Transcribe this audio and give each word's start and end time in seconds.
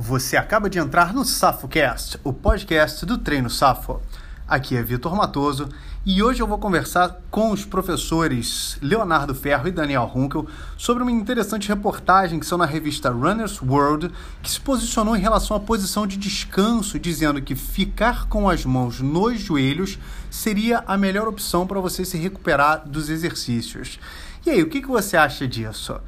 Você 0.00 0.36
acaba 0.36 0.70
de 0.70 0.78
entrar 0.78 1.12
no 1.12 1.24
SafoCast, 1.24 2.20
o 2.22 2.32
podcast 2.32 3.04
do 3.04 3.18
Treino 3.18 3.50
Safo. 3.50 4.00
Aqui 4.46 4.76
é 4.76 4.82
Vitor 4.82 5.12
Matoso 5.16 5.68
e 6.06 6.22
hoje 6.22 6.40
eu 6.40 6.46
vou 6.46 6.56
conversar 6.56 7.20
com 7.32 7.50
os 7.50 7.64
professores 7.64 8.78
Leonardo 8.80 9.34
Ferro 9.34 9.66
e 9.66 9.72
Daniel 9.72 10.04
Runkel 10.04 10.46
sobre 10.76 11.02
uma 11.02 11.10
interessante 11.10 11.66
reportagem 11.68 12.38
que 12.38 12.46
são 12.46 12.56
na 12.56 12.64
revista 12.64 13.10
Runner's 13.10 13.60
World, 13.60 14.12
que 14.40 14.48
se 14.48 14.60
posicionou 14.60 15.16
em 15.16 15.20
relação 15.20 15.56
à 15.56 15.60
posição 15.60 16.06
de 16.06 16.16
descanso, 16.16 16.96
dizendo 16.96 17.42
que 17.42 17.56
ficar 17.56 18.28
com 18.28 18.48
as 18.48 18.64
mãos 18.64 19.00
nos 19.00 19.40
joelhos 19.40 19.98
seria 20.30 20.84
a 20.86 20.96
melhor 20.96 21.26
opção 21.26 21.66
para 21.66 21.80
você 21.80 22.04
se 22.04 22.16
recuperar 22.16 22.88
dos 22.88 23.10
exercícios. 23.10 23.98
E 24.46 24.50
aí, 24.50 24.62
o 24.62 24.68
que, 24.68 24.80
que 24.80 24.86
você 24.86 25.16
acha 25.16 25.46
disso? 25.48 26.00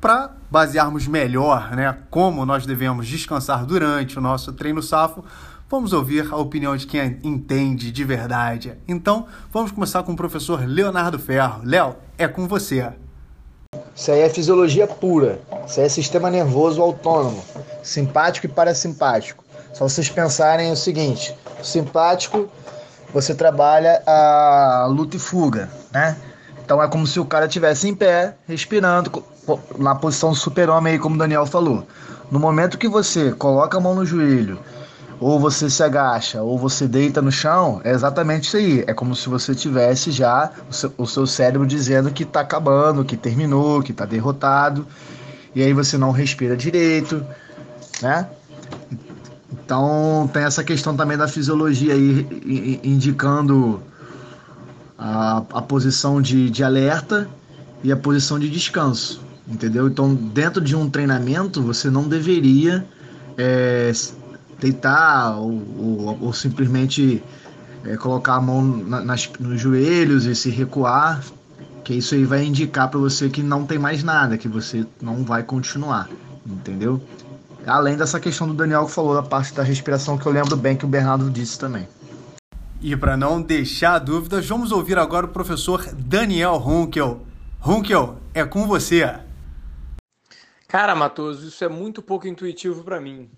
Para 0.00 0.30
basearmos 0.50 1.06
melhor 1.06 1.74
né, 1.74 1.96
como 2.10 2.46
nós 2.46 2.64
devemos 2.64 3.06
descansar 3.06 3.66
durante 3.66 4.18
o 4.18 4.20
nosso 4.20 4.52
treino 4.52 4.82
safo, 4.82 5.24
vamos 5.68 5.92
ouvir 5.92 6.32
a 6.32 6.36
opinião 6.36 6.76
de 6.76 6.86
quem 6.86 7.18
entende 7.22 7.90
de 7.90 8.04
verdade. 8.04 8.78
Então, 8.86 9.26
vamos 9.52 9.72
começar 9.72 10.02
com 10.02 10.12
o 10.12 10.16
professor 10.16 10.64
Leonardo 10.64 11.18
Ferro. 11.18 11.62
Léo, 11.64 11.96
é 12.16 12.28
com 12.28 12.46
você. 12.46 12.92
Isso 13.94 14.12
aí 14.12 14.20
é 14.20 14.28
fisiologia 14.28 14.86
pura. 14.86 15.40
Isso 15.66 15.80
aí 15.80 15.86
é 15.86 15.88
sistema 15.88 16.30
nervoso 16.30 16.80
autônomo, 16.80 17.44
simpático 17.82 18.46
e 18.46 18.48
parasimpático. 18.48 19.44
Só 19.74 19.88
vocês 19.88 20.08
pensarem 20.08 20.70
o 20.72 20.76
seguinte: 20.76 21.36
simpático 21.62 22.48
você 23.12 23.34
trabalha 23.34 24.02
a 24.06 24.86
luta 24.88 25.16
e 25.16 25.18
fuga, 25.18 25.70
né? 25.92 26.16
Então 26.68 26.82
é 26.82 26.86
como 26.86 27.06
se 27.06 27.18
o 27.18 27.24
cara 27.24 27.46
estivesse 27.46 27.88
em 27.88 27.94
pé, 27.94 28.36
respirando, 28.46 29.24
na 29.78 29.94
posição 29.94 30.34
super-homem 30.34 30.92
aí, 30.92 30.98
como 30.98 31.14
o 31.14 31.18
Daniel 31.18 31.46
falou. 31.46 31.88
No 32.30 32.38
momento 32.38 32.76
que 32.76 32.86
você 32.86 33.32
coloca 33.32 33.78
a 33.78 33.80
mão 33.80 33.94
no 33.94 34.04
joelho, 34.04 34.58
ou 35.18 35.40
você 35.40 35.70
se 35.70 35.82
agacha, 35.82 36.42
ou 36.42 36.58
você 36.58 36.86
deita 36.86 37.22
no 37.22 37.32
chão, 37.32 37.80
é 37.84 37.90
exatamente 37.90 38.48
isso 38.48 38.58
aí. 38.58 38.84
É 38.86 38.92
como 38.92 39.16
se 39.16 39.30
você 39.30 39.54
tivesse 39.54 40.10
já 40.10 40.52
o 40.68 40.72
seu, 40.74 40.92
o 40.98 41.06
seu 41.06 41.26
cérebro 41.26 41.66
dizendo 41.66 42.10
que 42.10 42.24
está 42.24 42.40
acabando, 42.40 43.02
que 43.02 43.16
terminou, 43.16 43.82
que 43.82 43.92
está 43.92 44.04
derrotado. 44.04 44.86
E 45.54 45.62
aí 45.62 45.72
você 45.72 45.96
não 45.96 46.10
respira 46.10 46.54
direito, 46.54 47.24
né? 48.02 48.28
Então 49.50 50.28
tem 50.34 50.42
essa 50.42 50.62
questão 50.62 50.94
também 50.94 51.16
da 51.16 51.26
fisiologia 51.26 51.94
aí 51.94 52.78
indicando 52.84 53.82
a, 54.98 55.38
a 55.52 55.62
posição 55.62 56.20
de, 56.20 56.50
de 56.50 56.64
alerta 56.64 57.28
e 57.84 57.92
a 57.92 57.96
posição 57.96 58.38
de 58.38 58.50
descanso, 58.50 59.20
entendeu? 59.46 59.86
Então, 59.86 60.12
dentro 60.14 60.60
de 60.60 60.74
um 60.74 60.90
treinamento, 60.90 61.62
você 61.62 61.88
não 61.88 62.08
deveria 62.08 62.84
é, 63.36 63.92
deitar 64.58 65.38
ou, 65.38 65.62
ou, 65.78 66.18
ou 66.22 66.32
simplesmente 66.32 67.22
é, 67.84 67.96
colocar 67.96 68.34
a 68.34 68.40
mão 68.40 68.62
na, 68.62 69.00
nas, 69.00 69.30
nos 69.38 69.60
joelhos 69.60 70.24
e 70.24 70.34
se 70.34 70.50
recuar, 70.50 71.22
que 71.84 71.94
isso 71.94 72.14
aí 72.14 72.24
vai 72.24 72.44
indicar 72.44 72.88
para 72.88 72.98
você 72.98 73.28
que 73.28 73.42
não 73.42 73.64
tem 73.64 73.78
mais 73.78 74.02
nada, 74.02 74.36
que 74.36 74.48
você 74.48 74.84
não 75.00 75.22
vai 75.22 75.44
continuar, 75.44 76.08
entendeu? 76.44 77.00
Além 77.64 77.96
dessa 77.96 78.18
questão 78.18 78.48
do 78.48 78.54
Daniel 78.54 78.86
que 78.86 78.92
falou 78.92 79.14
da 79.14 79.22
parte 79.22 79.54
da 79.54 79.62
respiração, 79.62 80.18
que 80.18 80.26
eu 80.26 80.32
lembro 80.32 80.56
bem 80.56 80.76
que 80.76 80.84
o 80.84 80.88
Bernardo 80.88 81.30
disse 81.30 81.58
também. 81.58 81.86
E 82.80 82.96
para 82.96 83.16
não 83.16 83.42
deixar 83.42 83.98
dúvidas, 83.98 84.46
vamos 84.46 84.70
ouvir 84.70 84.98
agora 84.98 85.26
o 85.26 85.30
professor 85.30 85.84
Daniel 85.94 86.56
Runkel. 86.56 87.26
Runkel, 87.58 88.18
é 88.32 88.44
com 88.44 88.66
você. 88.66 89.18
Cara, 90.68 90.94
Matoso, 90.94 91.48
isso 91.48 91.64
é 91.64 91.68
muito 91.68 92.00
pouco 92.00 92.28
intuitivo 92.28 92.84
para 92.84 93.00
mim. 93.00 93.28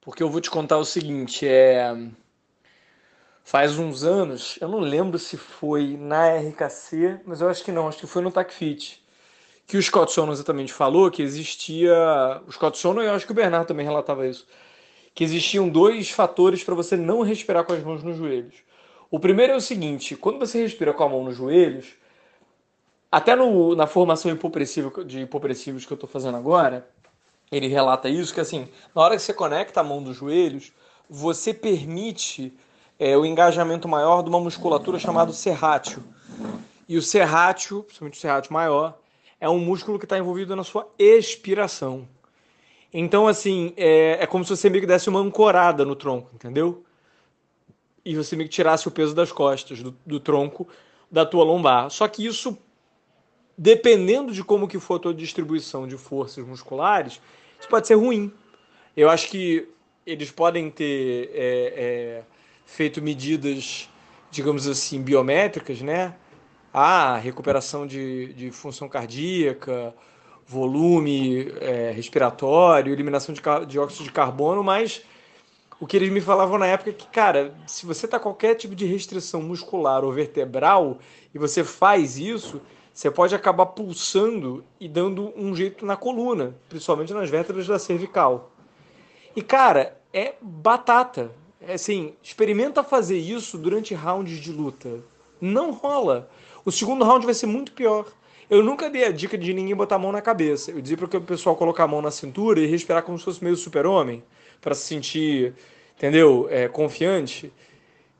Porque 0.00 0.22
eu 0.22 0.30
vou 0.30 0.40
te 0.40 0.50
contar 0.50 0.78
o 0.78 0.84
seguinte, 0.84 1.46
é 1.46 1.92
faz 3.44 3.78
uns 3.78 4.04
anos, 4.04 4.56
eu 4.60 4.68
não 4.68 4.78
lembro 4.78 5.18
se 5.18 5.36
foi 5.36 5.96
na 5.96 6.36
RKC, 6.36 7.20
mas 7.26 7.40
eu 7.40 7.48
acho 7.48 7.64
que 7.64 7.72
não, 7.72 7.88
acho 7.88 7.98
que 7.98 8.06
foi 8.06 8.22
no 8.22 8.30
TACFIT, 8.30 9.02
que 9.66 9.76
o 9.76 9.82
Scott 9.82 10.12
Sono 10.12 10.32
exatamente 10.32 10.72
falou 10.72 11.10
que 11.10 11.22
existia, 11.22 11.92
o 12.46 12.52
Scott 12.52 12.78
Sono 12.78 13.02
e 13.02 13.06
eu 13.06 13.12
acho 13.14 13.26
que 13.26 13.32
o 13.32 13.34
Bernardo 13.34 13.66
também 13.66 13.84
relatava 13.84 14.26
isso, 14.26 14.46
que 15.14 15.24
existiam 15.24 15.68
dois 15.68 16.10
fatores 16.10 16.64
para 16.64 16.74
você 16.74 16.96
não 16.96 17.22
respirar 17.22 17.64
com 17.64 17.72
as 17.72 17.82
mãos 17.82 18.02
nos 18.02 18.16
joelhos. 18.16 18.54
O 19.10 19.20
primeiro 19.20 19.52
é 19.52 19.56
o 19.56 19.60
seguinte: 19.60 20.16
quando 20.16 20.38
você 20.38 20.62
respira 20.62 20.92
com 20.92 21.04
a 21.04 21.08
mão 21.08 21.24
nos 21.24 21.36
joelhos, 21.36 21.94
até 23.10 23.36
no, 23.36 23.74
na 23.74 23.86
formação 23.86 24.30
hipopressiva, 24.30 25.04
de 25.04 25.20
hipopressivos 25.20 25.84
que 25.84 25.92
eu 25.92 25.96
estou 25.96 26.08
fazendo 26.08 26.38
agora, 26.38 26.88
ele 27.50 27.66
relata 27.66 28.08
isso, 28.08 28.32
que 28.32 28.40
assim, 28.40 28.66
na 28.94 29.02
hora 29.02 29.16
que 29.16 29.22
você 29.22 29.34
conecta 29.34 29.80
a 29.80 29.84
mão 29.84 30.02
dos 30.02 30.16
joelhos, 30.16 30.72
você 31.08 31.52
permite 31.52 32.56
é, 32.98 33.14
o 33.14 33.26
engajamento 33.26 33.86
maior 33.86 34.22
de 34.22 34.30
uma 34.30 34.40
musculatura 34.40 34.98
chamada 34.98 35.32
serrátil. 35.32 36.02
E 36.88 36.96
o 36.96 37.02
serrátil, 37.02 37.82
principalmente 37.82 38.16
o 38.16 38.20
serrátil 38.20 38.52
maior, 38.54 38.98
é 39.38 39.48
um 39.48 39.58
músculo 39.58 39.98
que 39.98 40.06
está 40.06 40.16
envolvido 40.16 40.56
na 40.56 40.64
sua 40.64 40.88
expiração. 40.98 42.08
Então, 42.92 43.26
assim, 43.26 43.72
é, 43.76 44.18
é 44.20 44.26
como 44.26 44.44
se 44.44 44.50
você 44.50 44.68
meio 44.68 44.82
que 44.82 44.86
desse 44.86 45.08
uma 45.08 45.20
ancorada 45.20 45.84
no 45.84 45.96
tronco, 45.96 46.30
entendeu? 46.34 46.84
E 48.04 48.14
você 48.14 48.36
meio 48.36 48.48
que 48.48 48.54
tirasse 48.54 48.86
o 48.86 48.90
peso 48.90 49.14
das 49.14 49.32
costas, 49.32 49.82
do, 49.82 49.96
do 50.04 50.20
tronco, 50.20 50.68
da 51.10 51.24
tua 51.24 51.44
lombar. 51.44 51.88
Só 51.88 52.06
que 52.06 52.26
isso, 52.26 52.58
dependendo 53.56 54.32
de 54.32 54.44
como 54.44 54.68
que 54.68 54.78
for 54.78 54.96
a 54.96 54.98
tua 54.98 55.14
distribuição 55.14 55.86
de 55.86 55.96
forças 55.96 56.44
musculares, 56.44 57.20
isso 57.58 57.68
pode 57.68 57.86
ser 57.86 57.94
ruim. 57.94 58.30
Eu 58.94 59.08
acho 59.08 59.28
que 59.30 59.68
eles 60.04 60.30
podem 60.30 60.70
ter 60.70 61.30
é, 61.32 61.74
é, 61.76 62.22
feito 62.66 63.00
medidas, 63.00 63.88
digamos 64.30 64.66
assim, 64.66 65.00
biométricas, 65.00 65.80
né? 65.80 66.14
Ah, 66.74 67.16
recuperação 67.16 67.86
de, 67.86 68.32
de 68.34 68.50
função 68.50 68.88
cardíaca, 68.88 69.94
volume 70.46 71.52
é, 71.60 71.90
respiratório, 71.92 72.92
eliminação 72.92 73.34
de 73.34 73.40
dióxido 73.66 74.04
de 74.04 74.12
carbono, 74.12 74.62
mas 74.62 75.02
o 75.80 75.86
que 75.86 75.96
eles 75.96 76.10
me 76.10 76.20
falavam 76.20 76.58
na 76.58 76.66
época 76.66 76.90
é 76.90 76.92
que, 76.92 77.08
cara, 77.08 77.54
se 77.66 77.84
você 77.84 78.06
tá 78.06 78.18
qualquer 78.18 78.54
tipo 78.54 78.74
de 78.74 78.86
restrição 78.86 79.42
muscular 79.42 80.04
ou 80.04 80.12
vertebral 80.12 80.98
e 81.34 81.38
você 81.38 81.64
faz 81.64 82.18
isso, 82.18 82.60
você 82.94 83.10
pode 83.10 83.34
acabar 83.34 83.66
pulsando 83.66 84.64
e 84.78 84.86
dando 84.86 85.32
um 85.36 85.56
jeito 85.56 85.84
na 85.84 85.96
coluna, 85.96 86.54
principalmente 86.68 87.12
nas 87.12 87.28
vértebras 87.30 87.66
da 87.66 87.78
cervical. 87.78 88.52
E, 89.34 89.42
cara, 89.42 89.98
é 90.12 90.34
batata. 90.40 91.32
É 91.60 91.74
assim, 91.74 92.14
experimenta 92.22 92.84
fazer 92.84 93.18
isso 93.18 93.56
durante 93.56 93.94
rounds 93.94 94.38
de 94.38 94.52
luta. 94.52 95.02
Não 95.40 95.72
rola. 95.72 96.28
O 96.64 96.70
segundo 96.70 97.04
round 97.04 97.24
vai 97.24 97.34
ser 97.34 97.46
muito 97.46 97.72
pior. 97.72 98.06
Eu 98.52 98.62
nunca 98.62 98.90
dei 98.90 99.06
a 99.06 99.10
dica 99.10 99.38
de 99.38 99.54
ninguém 99.54 99.74
botar 99.74 99.94
a 99.96 99.98
mão 99.98 100.12
na 100.12 100.20
cabeça. 100.20 100.72
Eu 100.72 100.82
dizia 100.82 100.94
para 100.94 101.06
o 101.06 101.22
pessoal 101.22 101.56
colocar 101.56 101.84
a 101.84 101.88
mão 101.88 102.02
na 102.02 102.10
cintura 102.10 102.60
e 102.60 102.66
respirar 102.66 103.02
como 103.02 103.18
se 103.18 103.24
fosse 103.24 103.42
meio 103.42 103.56
super-homem, 103.56 104.22
para 104.60 104.74
se 104.74 104.82
sentir, 104.82 105.54
entendeu, 105.96 106.48
é, 106.50 106.68
confiante. 106.68 107.50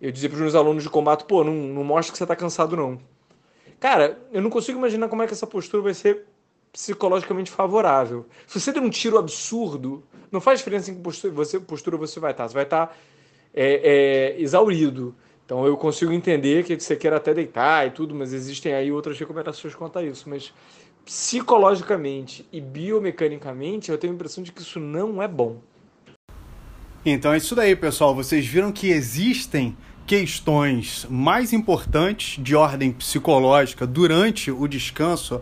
Eu 0.00 0.10
dizia 0.10 0.30
para 0.30 0.36
os 0.36 0.40
meus 0.40 0.54
alunos 0.54 0.84
de 0.84 0.88
combate, 0.88 1.26
pô, 1.26 1.44
não, 1.44 1.52
não 1.52 1.84
mostra 1.84 2.12
que 2.12 2.16
você 2.16 2.24
está 2.24 2.34
cansado, 2.34 2.74
não. 2.74 2.98
Cara, 3.78 4.18
eu 4.32 4.40
não 4.40 4.48
consigo 4.48 4.78
imaginar 4.78 5.06
como 5.10 5.22
é 5.22 5.26
que 5.26 5.34
essa 5.34 5.46
postura 5.46 5.82
vai 5.82 5.92
ser 5.92 6.24
psicologicamente 6.72 7.50
favorável. 7.50 8.24
Se 8.46 8.58
você 8.58 8.72
der 8.72 8.80
um 8.80 8.88
tiro 8.88 9.18
absurdo, 9.18 10.02
não 10.30 10.40
faz 10.40 10.60
diferença 10.60 10.90
em 10.90 10.94
que 10.94 11.02
postura 11.02 11.34
você, 11.34 11.60
postura 11.60 11.98
você 11.98 12.18
vai 12.18 12.30
estar. 12.30 12.48
Você 12.48 12.54
vai 12.54 12.64
estar 12.64 12.96
é, 13.52 14.34
é, 14.34 14.40
exaurido. 14.40 15.14
Então 15.44 15.66
eu 15.66 15.76
consigo 15.76 16.12
entender 16.12 16.64
que 16.64 16.78
você 16.78 16.96
quer 16.96 17.12
até 17.12 17.34
deitar 17.34 17.86
e 17.86 17.90
tudo, 17.90 18.14
mas 18.14 18.32
existem 18.32 18.72
aí 18.72 18.90
outras 18.90 19.18
recomendações 19.18 19.74
quanto 19.74 19.98
a 19.98 20.02
isso. 20.02 20.28
Mas 20.28 20.52
psicologicamente 21.04 22.46
e 22.52 22.60
biomecanicamente 22.60 23.90
eu 23.90 23.98
tenho 23.98 24.12
a 24.12 24.16
impressão 24.16 24.42
de 24.42 24.52
que 24.52 24.62
isso 24.62 24.78
não 24.78 25.22
é 25.22 25.28
bom. 25.28 25.58
Então 27.04 27.32
é 27.32 27.36
isso 27.36 27.54
daí, 27.54 27.74
pessoal. 27.74 28.14
Vocês 28.14 28.46
viram 28.46 28.70
que 28.70 28.88
existem 28.88 29.76
questões 30.06 31.06
mais 31.10 31.52
importantes 31.52 32.42
de 32.42 32.54
ordem 32.54 32.92
psicológica 32.92 33.86
durante 33.86 34.50
o 34.50 34.66
descanso 34.68 35.40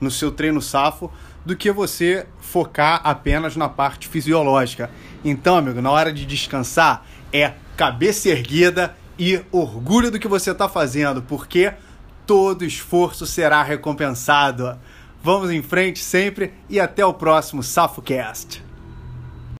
no 0.00 0.10
seu 0.10 0.30
treino 0.30 0.60
safo 0.60 1.10
do 1.44 1.56
que 1.56 1.70
você 1.70 2.26
focar 2.38 3.00
apenas 3.04 3.56
na 3.56 3.68
parte 3.68 4.08
fisiológica. 4.08 4.90
Então, 5.24 5.56
amigo, 5.56 5.80
na 5.80 5.90
hora 5.90 6.12
de 6.12 6.26
descansar 6.26 7.06
é 7.32 7.54
cabeça 7.76 8.28
erguida 8.28 8.96
e 9.18 9.42
orgulho 9.50 10.10
do 10.10 10.18
que 10.18 10.28
você 10.28 10.50
está 10.50 10.68
fazendo, 10.68 11.22
porque 11.22 11.72
todo 12.26 12.64
esforço 12.64 13.26
será 13.26 13.62
recompensado. 13.62 14.78
Vamos 15.22 15.50
em 15.50 15.62
frente 15.62 16.02
sempre 16.02 16.52
e 16.68 16.78
até 16.78 17.04
o 17.04 17.14
próximo 17.14 17.62
SafoCast. 17.62 18.65